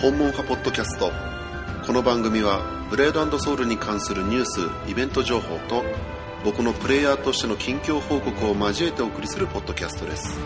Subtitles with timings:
[0.00, 1.12] 訪問派ポッドキャスト。
[1.86, 5.84] この番組はブレードソウルに関するニュースイベント情報と
[6.42, 10.40] 僕のプレイヤーとしての近況報告を交えてお送りするポッドキャストです。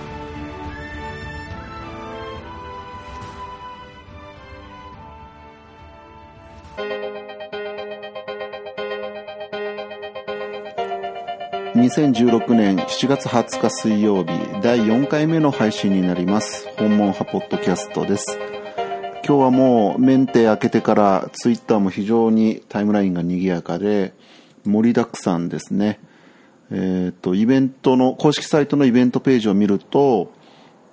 [11.77, 14.33] 2016年7月20日水曜日
[14.63, 16.67] 第4回目の配信になります。
[16.77, 18.54] 訪問派ポッドキャストです。
[19.27, 24.13] 今日はもうメンテ開けてからツイッターも非常にタイムラインが賑やかで
[24.67, 25.99] 盛りだくさんですね。
[26.71, 30.31] えっ、ー、と、イベントの、公式サイトのイベントページを見ると、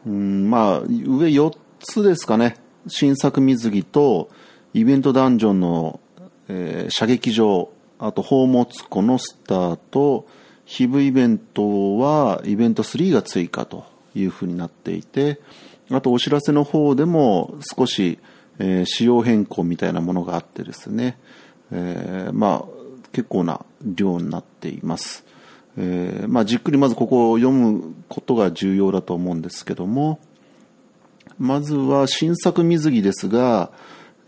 [0.05, 2.55] うん、まあ、上4つですかね。
[2.87, 4.29] 新作水着と、
[4.73, 5.99] イベントダンジョンの、
[6.47, 7.69] えー、射撃場、
[7.99, 10.25] あと、宝物庫のスタート、
[10.63, 13.83] ヒブイベントは、イベント3が追加と
[14.15, 15.41] いうふうになっていて、
[15.91, 18.19] あとお知らせの方でも少し、
[18.59, 21.17] えー、仕様変更みたいなものがあってですね、
[21.71, 25.25] えー、まあ結構な量になっています。
[25.77, 30.19] えー、まあじっくりまずここを読むことが重要だと思うんですけども、
[31.39, 33.71] まずは新作水着ですが、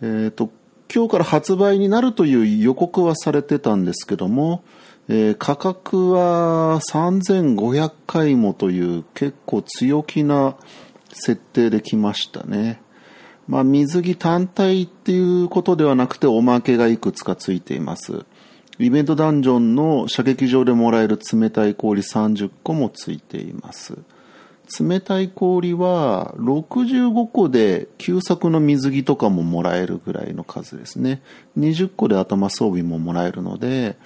[0.02, 0.50] えっ、ー、と、
[0.94, 4.64] 今日から発売になるという予告はされてたんですけども、
[5.10, 10.56] えー、価格は3500回もという結構強気な
[11.14, 12.82] 設定できましたね。
[13.48, 18.26] まあ、水着単体っていうことではなくておまけがいくつかついています。
[18.80, 23.98] イベントダンジョンの射撃場でもらえる冷たい氷30個もついています。
[24.80, 31.22] 冷たい氷は65個で旧作の水着とかももらえるぐらいの数ですね。
[31.58, 33.98] 20個で頭装備ももらえるので、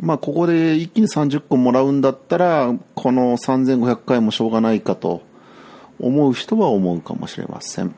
[0.00, 5.22] まあここで一気に30個もらうんだったら、この3500回もしょうがないかと
[6.00, 7.94] 思う人は思うかもしれません。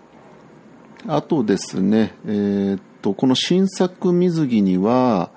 [1.06, 5.30] あとですね、えー、っと、この新作水着には、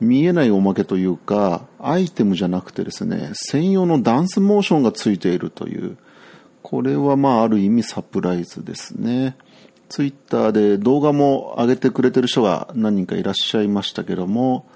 [0.00, 5.98] 見えないおまけというか、アイテムじゃなくてですね、専用のダンスモーションがついているという、
[6.62, 9.36] これはまあある意味サプライズですね。
[9.88, 14.66] ツイッターで動画も上げてくれてる人が何人かいらっしゃいましたけども、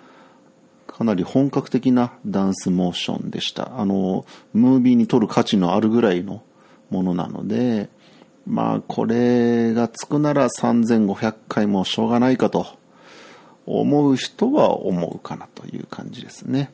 [0.86, 3.80] かなり本格的なダンスモーションでした。
[3.80, 6.42] あの、ムービーに撮る価値のあるぐらいの
[6.94, 7.88] ものなので、
[8.46, 12.66] まあこれがつくなら3500回もしょうがないかと
[13.66, 16.70] 思う人は思うかなという感じですね。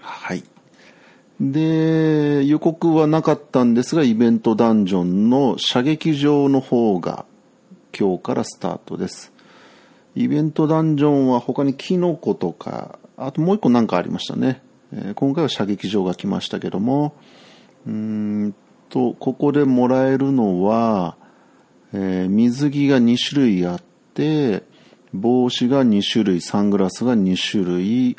[0.00, 0.44] はい。
[1.40, 7.24] で、予告はなかったんですが、イベントダンジョンの射撃場の方が
[7.96, 9.32] 今日からスタートです。
[10.16, 14.62] イベントダンジョンは他にキノコとか、あともう一個なんかありましたね。
[14.92, 17.14] え、今回は射撃場が来ましたけども、
[17.86, 18.54] うん
[18.88, 21.16] と、ここでもらえるのは、
[21.92, 23.82] えー、水着が2種類あっ
[24.14, 24.62] て、
[25.14, 28.16] 帽子が2種類、サングラスが2種類、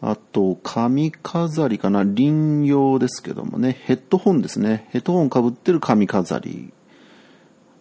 [0.00, 4.88] あと、髪飾りかな輪用ですけどもね、ヘッドホンですね。
[4.90, 6.72] ヘッドホンかぶってる髪飾り。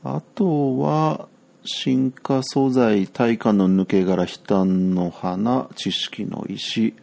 [0.04, 1.28] あとは、
[1.64, 6.94] 進化素材、大化の抜け殻、悲嘆の花、知識の石。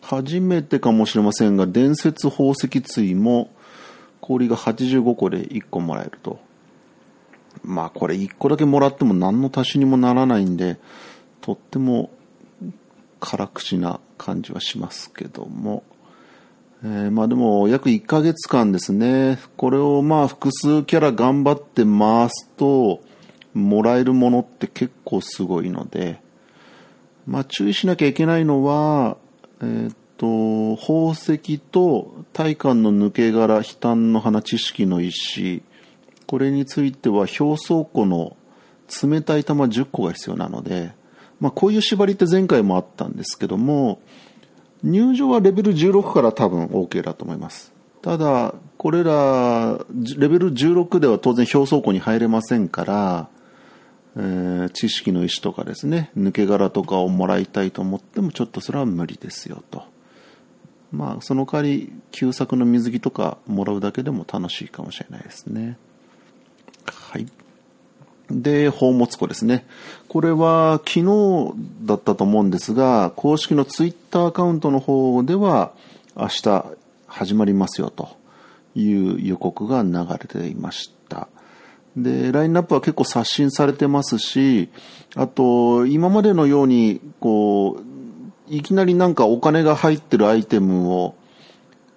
[0.00, 3.50] 初めてかもしれませんが、伝説宝石対も、
[4.22, 6.38] 氷が85個で1個もらえると。
[7.62, 10.78] まあこれ1個だけもらっても何の足しにもならないんで、
[11.42, 12.10] とっても
[13.20, 15.82] 辛口な感じはしますけども。
[16.84, 19.38] えー、まあでも約1ヶ月間ですね。
[19.56, 23.02] これをまあ複数キャラ頑張って回すと、
[23.54, 26.20] もらえるものって結構すごいので、
[27.26, 29.16] まあ注意しなきゃいけないのは、
[29.60, 35.62] えー、と、宝石と大観の抜け殻、悲嘆の花、知識の石、
[36.28, 38.36] これについては表層庫の
[39.02, 40.92] 冷たい玉10個が必要なので、
[41.40, 44.00] まあこういう縛りって前回もあったんですけども、
[44.84, 47.72] 入場はレベル16から多分 OK だと思います。
[48.00, 49.84] ただ、これら、
[50.16, 53.28] レベル16では当然表層庫に入れませんから、
[54.16, 59.91] えー、知識の石とかですね、抜け殻とかをもらいたいと思ってもちょっとそれは無理ですよと。
[60.92, 65.78] まあ、その代わり、旧作の水着とかもらうだけでも楽しいかもしれないですね。
[66.86, 67.26] はい。
[68.30, 69.66] で、宝物庫ですね。
[70.08, 75.72] これは昨日だったと思うんですが、公式のツイッターアカウントの方では、
[76.16, 76.64] 明日
[77.06, 78.16] 始まりますよと
[78.74, 81.28] いう予告が流れていました。
[81.96, 84.70] で、ラインナップは結構刷新されてますし、
[85.14, 87.91] あと、今までのように、こう、
[88.52, 91.14] いきなりなんかお金が入ってるアイテムを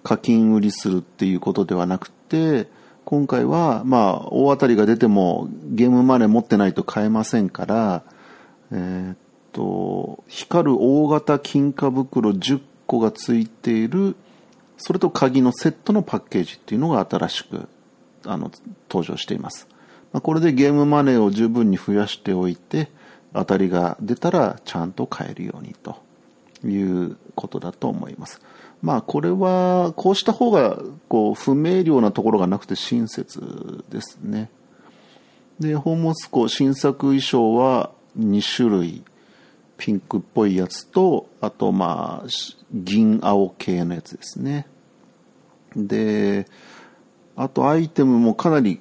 [0.02, 2.66] 課金売りするっていうことではなくて、
[3.04, 8.04] 今回は、まあ、大当たりが出てもゲームマネー持ってないと買えませんから、
[8.72, 9.16] えー、っ
[9.52, 14.16] と、光る大型金貨袋10個がついている、
[14.78, 17.68] それと鍵のセットのパッケージっていうのが新しく、
[18.24, 18.50] あの、
[18.88, 19.68] 登場しています。
[20.14, 22.88] まあ、これでゲームマネーを十分に増やしておいて、
[23.34, 26.05] 当たりが出たらちゃんと買えるようにと
[26.64, 28.40] いうことだと思います。
[28.82, 34.50] まあこれはこうした方がこう不明瞭なところがなくて親切ですね。
[35.58, 39.04] で、ホーモスコ新作衣装は2種類。
[39.78, 42.28] ピンクっぽいやつと、あとまあ
[42.72, 44.66] 銀青系のやつですね。
[45.74, 46.46] で、
[47.36, 48.80] あとアイテムもかなり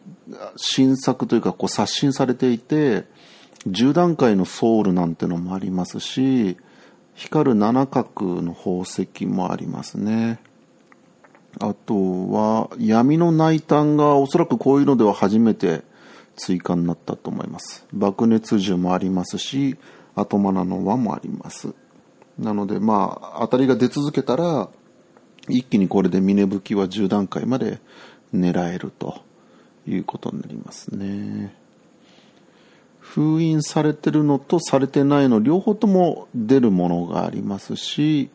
[0.55, 3.03] 新作というかこう刷新されていて、
[3.67, 6.57] 10段階のソウルなんてのもありますし、
[7.15, 10.39] 光る七角の宝石もありますね。
[11.59, 11.95] あと
[12.29, 15.83] は、闇の内炭がおそらくこういうのでは初めて
[16.35, 17.85] 追加になったと思います。
[17.93, 19.77] 爆熱銃もありますし、
[20.15, 21.73] 後マナの輪もあります。
[22.37, 24.69] なので、まあ、当たりが出続けたら、
[25.47, 27.79] 一気にこれで峰吹きは10段階まで
[28.33, 29.21] 狙えると
[29.87, 31.55] いうことになりますね。
[33.05, 38.29] 封印されてるのとされてないの両方とも出るものがありますし、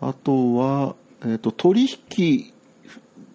[0.00, 2.54] あとは、え、ー、と、取引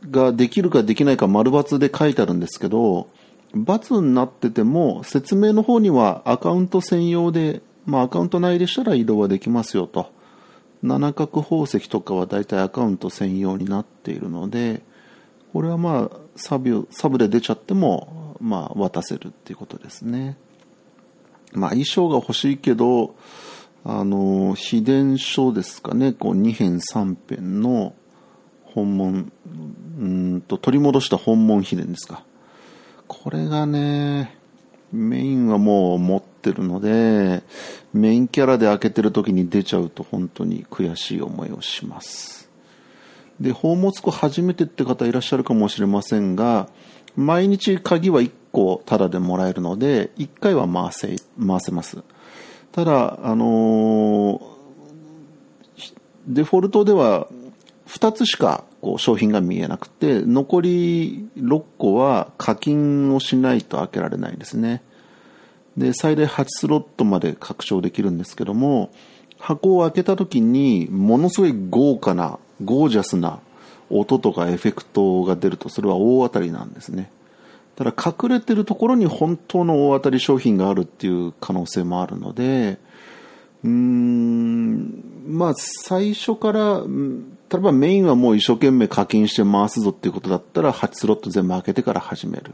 [0.09, 3.07] ができるかできないか丸抜で書いてあるんですけど、
[3.55, 10.11] ×になってても説明の方にはアカウント専用で、まあアカウント内でしたら移動はできますよと。
[10.81, 14.81] 七角宝石とかは大体アカウント専用になっているので、
[15.51, 20.37] これはまあサブサブで出ちゃっても、まあ渡せるっていうことですね。
[21.53, 23.15] まあ衣装が欲しいけど、
[23.85, 27.93] あの、秘伝書ですかね、こう2編3編の
[28.63, 29.25] 本物、
[29.99, 32.23] うんと取り戻した本物秘伝ですか。
[33.07, 34.37] これがね、
[34.91, 37.43] メインはもう持ってるので、
[37.93, 42.49] メインキャラで開けてる時に出ちゃうと本当に悔しい思いをします。
[43.39, 46.69] で、宝物庫初めてって方いらっしゃるかもしれませんが、
[47.15, 52.03] 毎日鍵は1個タダでもらえるので、1回は回せ、回せます。
[52.71, 54.41] ただ、あの、
[56.27, 57.27] デフォルトでは
[57.87, 64.81] 2つしかこう商品が見えなくて、残り6個は課金をしないと開けられないですね。
[65.77, 68.91] で、最大8スロットまで拡張できるんですけども、
[69.39, 73.39] 箱を開けた時にものすごい豪華な、ゴージャスな
[73.89, 77.11] 音とかエフェクトが出るとそれは大当たりなんですね。
[77.75, 82.77] ただ隠れてるところに本当の大当たり商品があるっていう可能性もあるので、
[83.63, 92.51] うーん、まあ最初から、例えばメインはもう一生懸命課金して回すぞっていうことだったら8スロット全部開けてから始める。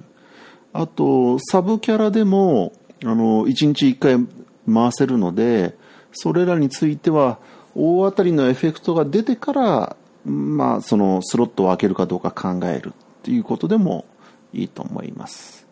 [0.71, 2.74] あと、サブキャラでも、
[3.04, 4.27] あの、1日1回
[4.72, 5.75] 回せるので、
[6.12, 7.39] それらについては
[7.75, 9.95] 大当たりのエフェクトが出てから
[10.25, 14.06] まあ、そのスロットを開けるかどうか考えるっていうことでも
[14.54, 15.68] いいと思います。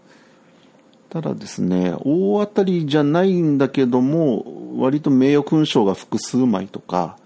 [1.10, 4.46] ただですね、大当たりじゃないんだけども、
[4.78, 7.18] 割と名誉勲章が複数枚とか、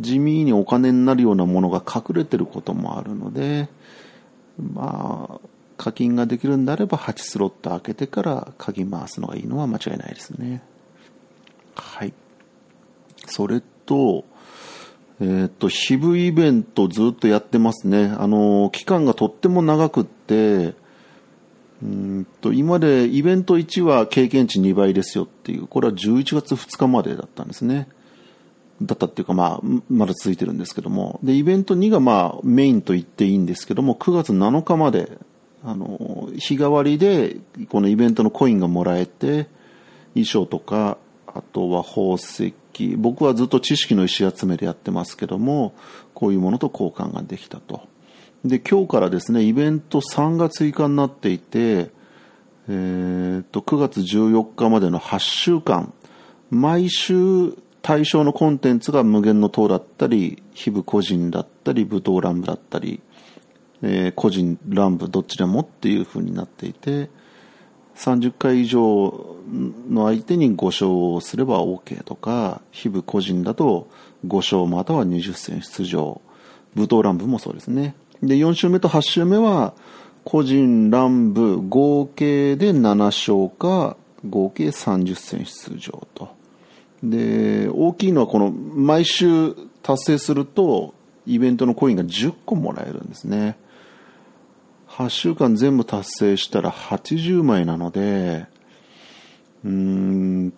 [0.00, 3.68] 地味にお金になるようなものが隠れてることもあるので、
[4.58, 10.62] まあ、課金ができるんであれば8スロット開けてから鍵回すのがいいのは間違いないですね。
[11.74, 12.12] はい。
[13.26, 14.24] それと、
[15.20, 18.14] えっ、ー、と、ヒブイベントずっとやってますね。
[18.16, 20.74] あの、期間がとっても長くって、
[21.84, 27.88] うんと、今でイベント1は経験値2倍ですよっていう、これは11月2日までだったんですね。
[28.82, 31.20] だったっていうか、まあ、まだ続いてるんですけども。
[31.22, 35.18] で、イベント2がまあ、メインと言っていいんですけども、9月7日まで、
[35.62, 37.36] あの、日替わりで、
[37.68, 39.48] このイベントのコインがもらえて、
[40.14, 42.54] 衣装とか、あとは宝石、
[42.96, 45.74] 僕はずっと知識の石集めでやってますけども、
[46.14, 47.82] こういうものと交換ができたと。
[48.44, 51.90] で、今日からですね、イベント3が追加になっていて、
[52.68, 55.94] えー、と、9月14日までの8週間、
[56.50, 63.00] 毎週対象のコンテンツが無限の塔だったり、非部個人だったり、武闘乱舞だったり、
[63.82, 67.08] えー、個人乱舞どっちでもっていう風になっていて、
[67.96, 69.36] 30回以上
[69.88, 73.88] の相手に5勝をすれば OK とか、非部個人だと
[74.26, 76.20] 5勝または20戦出場。
[76.74, 77.94] 武闘乱舞もそうですね。
[78.26, 79.74] で、4週目と8週目は、
[80.24, 83.96] 個人乱舞合計で7勝か、
[84.28, 86.30] 合計30戦出場と。
[87.02, 90.94] で、大きいのはこの、毎週達成すると、
[91.26, 93.56] イベントのコインが10個もらえるんですね。
[94.88, 98.46] 8週間全部達成したら80枚なので、
[99.64, 100.52] うーん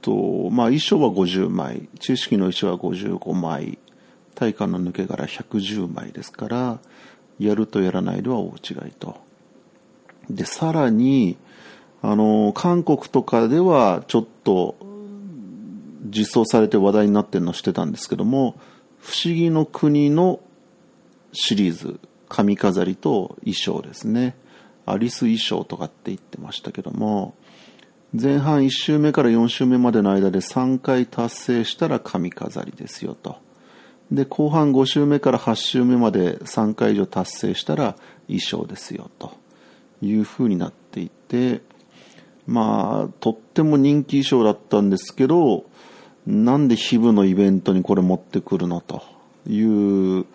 [0.00, 3.78] と、まあ、衣装は50枚、知識の衣装は55枚、
[4.40, 6.78] 体幹の抜け殻110枚ですから、
[7.38, 9.20] やるとやらないでは大違いと。
[10.30, 11.36] で、さらに、
[12.00, 14.76] あの、韓国とかではちょっと
[16.06, 18.58] 実装されて話題になってるのしてたんですけども、
[19.00, 20.40] 不思議の国の
[21.34, 24.36] シリーズ、髪飾りと衣装ですね。
[24.86, 27.34] アリス衣装とかって言ってましたけども、
[28.18, 33.49] 前半1周目から4周目までの間で3回達成したら髪飾りですよと。
[34.10, 39.32] で、後半5周目から8周目まで3回以上達成したら衣装ですよと
[40.02, 41.62] いう風になっていて、
[42.46, 45.64] まあ、とっても人気衣装だったんですけど、
[46.26, 49.02] なんでヒブのイベントにこれ持ってくるのと
[49.48, 50.26] いう、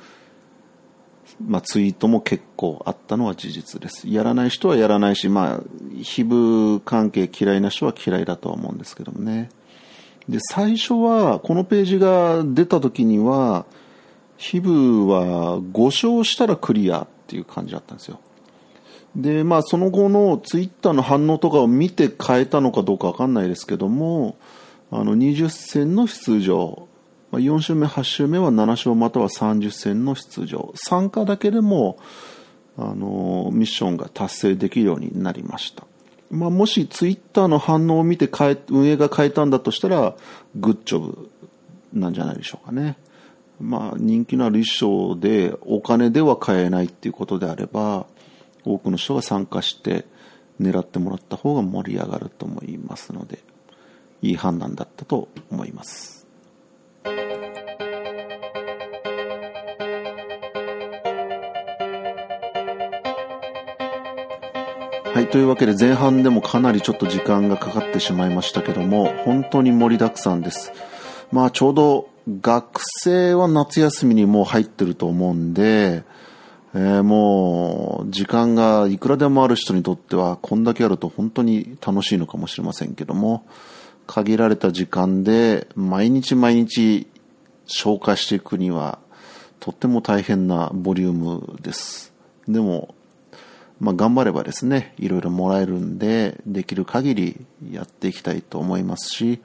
[1.46, 4.08] まあ、ツイートも結構あったのは事実です。
[4.08, 5.64] やらない人はやらないし、まあ、
[6.02, 9.50] ヒブ関係嫌いな人は嫌いだとは思うんですけどもね。
[10.30, 13.66] で、最初は、このページが出た時には、
[14.38, 18.20] ヒブは5勝したらクリアっていう感じだったんですよ。
[19.16, 24.38] で、まあその後のツイッターの反応とかを見て変えたのかどうかわかんないですけども、
[24.92, 26.88] あの20戦の出場、
[27.32, 30.74] 4週目、8週目は7勝または30戦の出場。
[30.76, 31.98] 参加だけでも、
[32.78, 35.86] あの、ミッションが達成できるようになりました。
[36.30, 40.16] まあ、もしツイッターの反応を見て変え、運営が変えたんだとしたら、
[40.56, 41.30] グッジョブ
[41.94, 42.98] なんじゃないでしょうかね。
[43.60, 48.06] まあ、人気のある衣装でお金では買えないっていうことであれば、
[48.64, 50.06] 多くの人が参加して
[50.60, 53.40] 狙ってもらった方が盛り上がると思いますので、
[54.22, 56.15] いい判断だったと思います。
[65.26, 70.72] い、というわけで前半でもかなりちょっと時間がかかってしまいましたけども、本当に盛りだくさんです。
[71.32, 72.10] まあちょうど
[72.42, 76.04] 学生は夏休みにもう入ってると思うんで、
[76.74, 83.46] えー、もう時間がいくらでもある人にとってはこんだけあると本当に楽しいのかもしれませんけども、
[84.08, 87.08] 限られた時間で毎日毎日
[87.66, 89.00] 消化していくには
[89.60, 92.14] とっても大変なボリュームです。
[92.48, 92.95] でも
[93.80, 99.42] まあ、頑張ればですね、いろいろもらえるんで、できる限りやっていきたいと思いますし、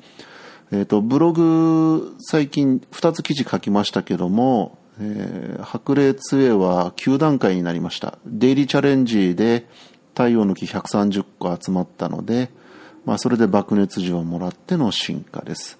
[0.72, 8.18] えっ、ー、と、ブログ、最近2つ記事書きましたけども、えー、白麗杖は9段階になりました。
[8.26, 9.66] デイリーチャレンジで
[10.14, 12.50] 太陽の木130個集まったので、
[13.04, 15.78] まあ、それで爆熱時をもらっての進化です。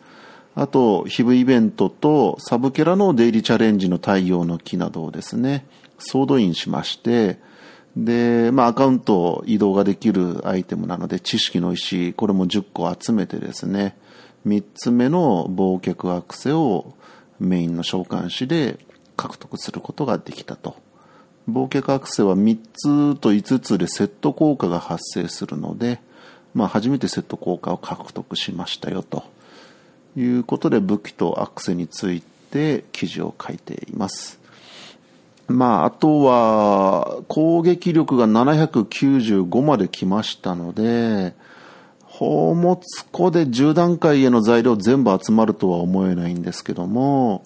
[0.54, 5.66] あと、ヒブイベントとサブキャラのデイリーチャレンジの太陽の木などをですね、
[5.98, 7.38] ソードインしまして、
[7.96, 13.96] で、まあ、アカウント移動ができるアイテムなので、知識の石、これも10個集めてですね、
[14.46, 16.94] 3つ目の忘却アクセを
[17.38, 18.78] メインの召喚師で
[19.16, 20.76] 獲得することができたと。
[21.48, 22.58] 忘却アクセは3
[23.14, 26.00] つと5つでセット効果が発生するので、
[26.54, 29.24] まあ、初めてセット効果を獲得しましたよと
[30.16, 34.39] いうことで武器とアクセについて記事を書いています。
[35.50, 41.34] まあ、あとは、攻撃力が795まで来ましたので、
[42.08, 42.80] 宝物
[43.10, 47.44] 庫で10段階への材料全部集まるとは思えないんですけども、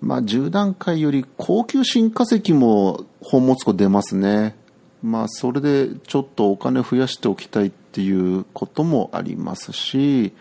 [0.00, 4.56] まあ、10段階より高級新化石も宝物庫出ますね。
[5.02, 10.32] まあ、それでちょっとお金増やしておきたいっていうこともありますし、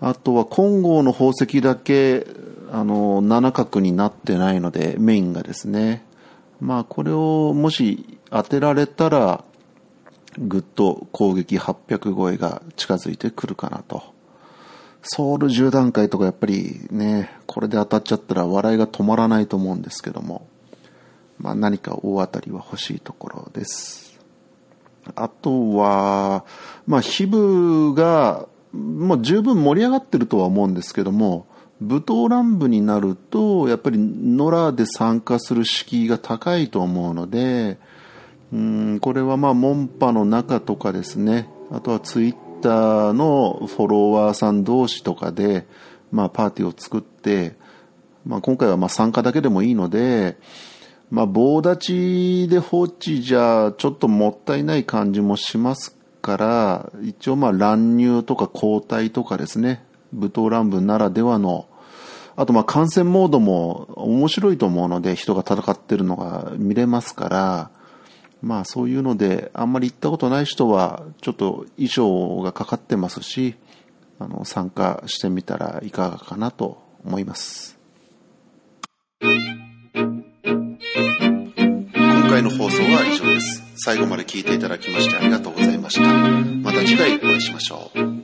[0.00, 2.26] あとは金剛の宝石だけ、
[2.70, 6.04] あの、7角になってないので、メインがですね。
[6.60, 9.44] まあこれをもし当てられたら
[10.38, 14.02] ぐっと攻撃800超えが近づいてくるかなと。
[15.02, 20.46] ソウル10段階とかやっぱりね、これで当たっちゃったら笑いが止まらないと思うんですけども、
[21.38, 24.18] まあ何か大当たりは欲しいところです。
[25.14, 26.44] あとは、
[26.86, 31.46] まあヒブがもう十分盛り上がってるとは思うんですけども、
[31.80, 37.78] 武闘乱舞になると、やっぱり野良で参加する敷居が高いと思うので、
[38.52, 45.66] うん、これはまあ、門派の中とかですね、あとはツイッターのフォロワーさん同士とかで、
[46.10, 47.56] まあ、パーティーを作って、
[48.24, 50.36] まあ、今回はまあ参加だけでもいいので、
[51.10, 61.66] まあ、棒立ちで放置じゃちょっともったいない感じもしますから、一応まあ乱入とか交代とかですね、武闘乱舞ならではの、
[62.38, 67.70] あとまあ感染モードも面白いと思うので人が戦ってるのが見れますから、
[68.42, 73.56] まあそういうので、あんまり行ったことない人は、ちょっと衣装がかかってますし、
[74.20, 77.76] あの、参加してみたらいかがかなと思います。
[79.20, 79.32] 今
[82.30, 83.64] 回の放送は以上です。
[83.78, 86.06] 最後まで聞いていただきましてありがとうございました。
[86.62, 88.17] また次回お会いしましょう。